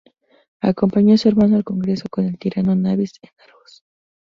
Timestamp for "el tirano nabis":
2.25-3.11